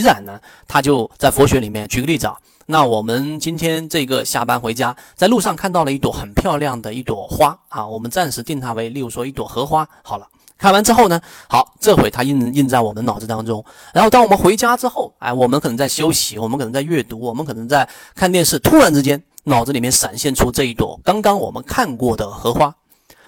[0.00, 9.88] 染呢，他就在佛学里面，举个例子啊，那我们今天这个下班回家，在路上看到了一朵很漂亮的一朵花啊，我们暂时定它为，例如说一朵荷花。
[10.02, 10.26] 好了，
[10.58, 13.64] 看完之后呢，好，这回它印印在我们脑子当中。
[13.92, 22.74] 然后当我们回家之后，哎，我们可能在休息，我们可能在阅读，我们可能在看电视，突然之间脑子里面闪现出这一朵刚刚我们看过的荷花。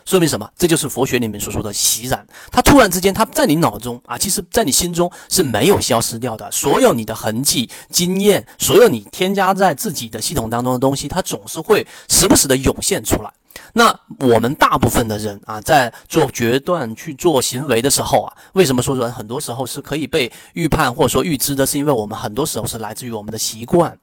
[0.04, 0.48] 说明什么？
[0.56, 2.26] 这就是佛学里面所说的习染。
[2.50, 6.50] 它突然之间，它在你脑中啊，其实在你心中是没有消失掉的。
[6.50, 13.30] 所有你的痕迹、经验，所有你添加在自己的系统当中的东西，它总是会时不时的涌现出来。
[13.74, 21.64] 那我们大部分的人啊，在做决断、去做行为的时候啊，为什么说人很多时候是可以被预判或者说预知的？
[21.64, 23.96] 是因为我们很多时候是来自于我们的习惯，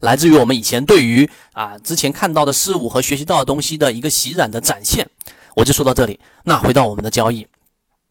[0.00, 5.08] 来自于我们以前对于啊之前看到的事物和学习到的东西的一个习染的展现。
[5.54, 7.46] 我就说到这里，那回到我们的交易，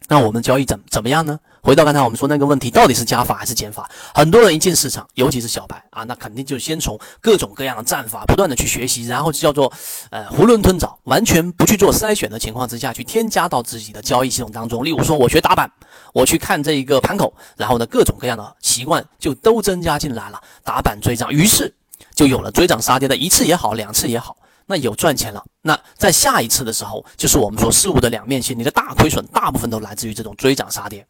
[0.08, 1.40] 那我们交易怎怎么样呢？
[1.62, 3.90] 回到刚才我们说那个问题，到底是加法还是减法？
[4.14, 9.72] 很多人一进市场，尤其是小白啊，那肯定就先从各种各样的战法不断的去学习，然后就叫做
[10.10, 14.84] 呃囫囵吞枣，完全不去做筛选的情况之下去添加到自己的交易系统当中。
[14.84, 15.72] 例如说，我学打板，
[16.14, 21.74] 我去看这一个盘口，然后呢各种各样的习惯就都增加进来了，打板追涨，于是
[22.14, 24.36] 就有了追涨杀跌的一次也好，两次也好。
[24.66, 31.06] 那有赚钱了，那在下一次的时候，就是我们说事物的两面性，你的大亏损大部分都来自于这种追涨杀跌，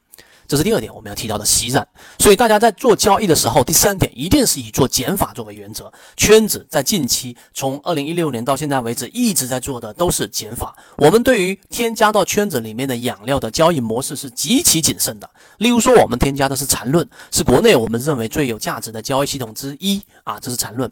[0.48, 1.88] 这是第二点我们要提到的习染。
[2.20, 5.92] 所以大家在做交易的时候，第三点一定是以做减法作为原则。
[6.18, 10.76] 圈子在近期从二零一六年到现在为止一直在做的都是减法。
[10.98, 15.30] 我们对于添加到圈子里面的养料的交易模式是极其谨慎的。
[15.58, 20.92] 例如说，我们添加的是缠论，是国内我们认为最有价值的交易系统之一啊，这是缠论。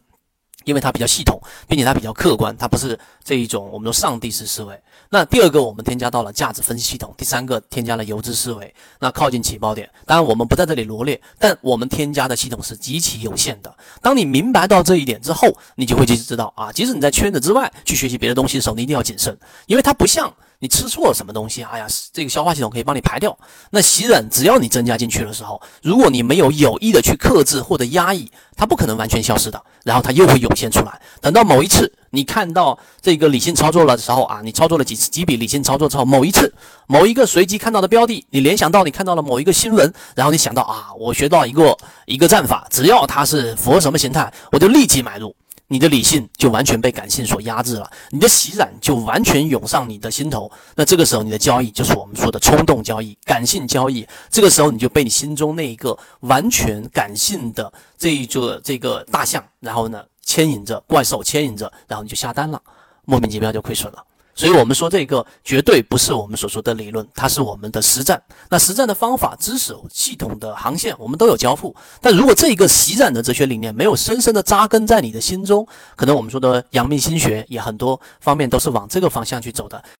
[0.63, 4.79] 因为它比较系统，并且它比较客观，它不是这一种我们说上帝式思维。
[5.09, 8.73] 那第二个，我们添加到了价值分析系统；第三个，添加了游资思维。
[8.99, 13.75] 那靠近起爆点，当然我们不在这里罗列，但我们添加的系统是极其有限的。
[14.01, 20.33] 当你明白到这一点之后，你就会去知道啊，即使你在圈子之外去学习别的东西的时候，你一定要谨慎，因为它不像。
[20.61, 21.63] 你吃错了什么东西？
[21.63, 23.35] 哎呀，这个消化系统可以帮你排掉。
[23.71, 29.59] 那洗染，只要你增加进去的时候，如果你没有有意的去克制或者压抑，它不可能完全消失的。
[29.83, 31.01] 然后它又会涌现出来。
[31.19, 36.53] 等到某一次你看到这个理性操作了的时候啊，你操作了几次几笔理性操作之后，某一次
[36.85, 45.35] 某一个随机看到的标的，你联想到你看到了某一个新闻，然后你想到啊，我学到一个一个战法，只要它是符合什么形态，我就立即买入。
[45.71, 50.51] 你的理性就完全被感性所压制了，你的喜染就完全涌上你的心头。
[50.75, 54.05] 那这个时候，你的交易就是我们说的冲动交易、感性交易。
[54.29, 62.61] 这个时候，你就被你心中那一个完全感性的这一座这个大象，然后呢牵引着怪兽，牵引着，然后你就下单了，
[63.05, 64.03] 莫名其妙就亏损了。
[64.41, 68.19] 所以，我们说这个绝对不是我们所说的理论，它是我们的实战。
[68.49, 71.75] 那实战的方法、知识、系统的航线，我们都有交付。
[72.01, 79.83] 但如果这个习染的哲学理念没有深深的扎根在你的心中，可能我们说的阳明心学也很多方面都是往这个方向去走的。